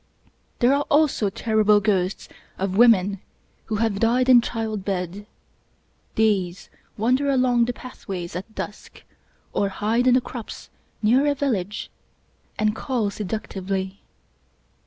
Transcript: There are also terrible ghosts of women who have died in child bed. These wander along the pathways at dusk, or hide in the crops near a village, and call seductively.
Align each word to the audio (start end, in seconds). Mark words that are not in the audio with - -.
There 0.57 0.73
are 0.73 0.81
also 0.89 1.29
terrible 1.29 1.79
ghosts 1.79 2.27
of 2.57 2.75
women 2.75 3.21
who 3.65 3.75
have 3.75 3.99
died 3.99 4.29
in 4.29 4.41
child 4.41 4.83
bed. 4.83 5.27
These 6.15 6.71
wander 6.97 7.29
along 7.29 7.65
the 7.65 7.73
pathways 7.73 8.35
at 8.35 8.55
dusk, 8.55 9.03
or 9.53 9.69
hide 9.69 10.07
in 10.07 10.15
the 10.15 10.19
crops 10.19 10.71
near 11.03 11.27
a 11.27 11.35
village, 11.35 11.91
and 12.57 12.75
call 12.75 13.11
seductively. 13.11 14.01